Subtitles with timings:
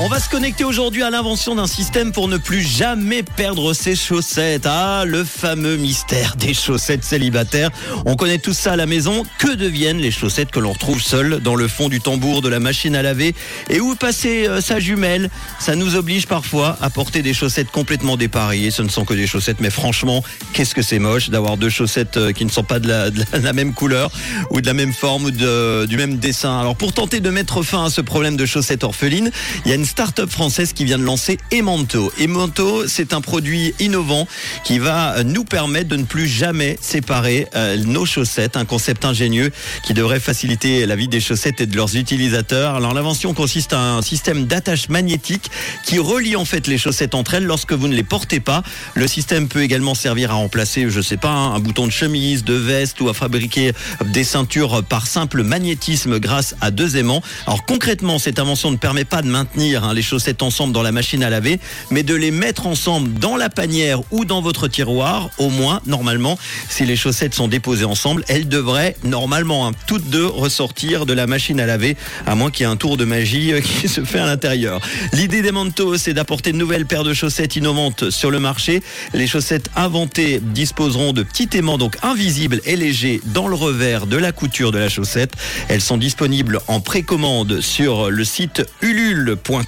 [0.00, 3.94] On va se connecter aujourd'hui à l'invention d'un système pour ne plus jamais perdre ses
[3.94, 4.66] chaussettes.
[4.66, 7.70] Ah, le fameux mystère des chaussettes célibataires.
[8.04, 9.22] On connaît tout ça à la maison.
[9.38, 12.58] Que deviennent les chaussettes que l'on retrouve seules dans le fond du tambour de la
[12.58, 13.36] machine à laver?
[13.70, 15.30] Et où passer euh, sa jumelle?
[15.60, 18.72] Ça nous oblige parfois à porter des chaussettes complètement dépareillées.
[18.72, 20.24] Ce ne sont que des chaussettes, mais franchement,
[20.54, 23.72] qu'est-ce que c'est moche d'avoir deux chaussettes euh, qui ne sont pas de la, même
[23.72, 24.10] couleur
[24.50, 26.58] ou de la même forme ou du même dessin.
[26.58, 29.30] Alors pour tenter de mettre fin à ce problème de chaussettes orphelines,
[29.64, 32.12] il y a une start-up française qui vient de lancer Emanto.
[32.20, 34.26] Emanto, c'est un produit innovant
[34.64, 38.56] qui va nous permettre de ne plus jamais séparer euh, nos chaussettes.
[38.56, 39.50] Un concept ingénieux
[39.82, 42.76] qui devrait faciliter la vie des chaussettes et de leurs utilisateurs.
[42.76, 45.50] Alors l'invention consiste à un système d'attache magnétique
[45.84, 48.62] qui relie en fait les chaussettes entre elles lorsque vous ne les portez pas.
[48.94, 52.54] Le système peut également servir à remplacer, je sais pas, un bouton de chemise, de
[52.54, 53.72] veste ou à fabriquer
[54.04, 57.22] des ceintures par simple magnétisme grâce à deux aimants.
[57.46, 60.92] Alors concrètement, cette invention ne permet pas de maintenir hein, les chaussettes ensemble dans la
[60.92, 61.58] machine à laver,
[61.90, 65.30] mais de les mettre ensemble dans la panière ou dans votre tiroir.
[65.38, 70.26] Au moins, normalement, si les chaussettes sont déposées ensemble, elles devraient normalement hein, toutes deux
[70.26, 73.52] ressortir de la machine à laver, à moins qu'il y ait un tour de magie
[73.52, 74.80] euh, qui se fait à l'intérieur.
[75.12, 78.82] L'idée des Mantos, c'est d'apporter de nouvelles paires de chaussettes innovantes sur le marché.
[79.14, 84.16] Les chaussettes inventées disposeront de petits aimants donc invisibles et légers dans le revers de
[84.16, 85.32] la couture de la chaussette.
[85.68, 89.63] Elles sont disponibles en précommande sur le site ulule.com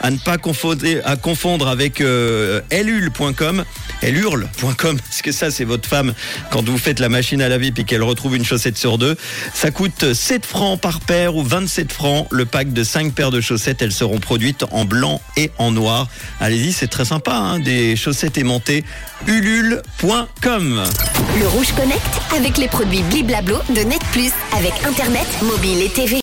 [0.00, 3.64] à ne pas confondre, à confondre avec euh, elhurle.com
[4.00, 6.12] parce que ça c'est votre femme
[6.50, 9.16] quand vous faites la machine à laver puis qu'elle retrouve une chaussette sur deux.
[9.54, 12.26] Ça coûte 7 francs par paire ou 27 francs.
[12.30, 16.08] Le pack de 5 paires de chaussettes elles seront produites en blanc et en noir.
[16.40, 18.84] Allez-y c'est très sympa hein, des chaussettes aimantées.
[19.26, 20.82] ulule.com
[21.40, 22.02] Le Rouge Connect
[22.36, 26.14] avec les produits Bliblablo de Net Plus avec Internet, mobile et TV.